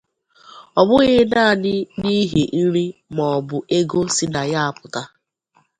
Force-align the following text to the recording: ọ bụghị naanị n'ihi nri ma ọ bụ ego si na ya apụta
ọ 0.79 0.81
bụghị 0.87 1.15
naanị 1.31 1.73
n'ihi 1.99 2.43
nri 2.61 2.85
ma 3.15 3.23
ọ 3.37 3.39
bụ 3.47 3.57
ego 3.77 3.99
si 4.15 4.25
na 4.33 4.41
ya 4.51 4.61
apụta 4.69 5.01